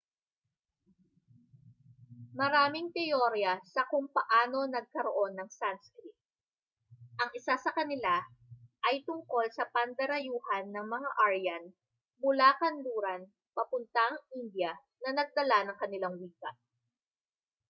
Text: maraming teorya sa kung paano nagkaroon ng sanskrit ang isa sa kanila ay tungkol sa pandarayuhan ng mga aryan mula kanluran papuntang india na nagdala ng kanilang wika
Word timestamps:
maraming 2.39 2.87
teorya 2.97 3.53
sa 3.73 3.81
kung 3.91 4.07
paano 4.17 4.59
nagkaroon 4.75 5.33
ng 5.37 5.45
sanskrit 5.59 6.17
ang 7.21 7.29
isa 7.39 7.53
sa 7.63 7.69
kanila 7.77 8.15
ay 8.89 8.95
tungkol 9.07 9.45
sa 9.57 9.63
pandarayuhan 9.75 10.65
ng 10.73 10.85
mga 10.95 11.09
aryan 11.25 11.63
mula 12.23 12.49
kanluran 12.61 13.21
papuntang 13.55 14.15
india 14.41 14.71
na 15.05 15.09
nagdala 15.21 15.57
ng 15.69 15.77
kanilang 15.81 16.15
wika 16.21 16.51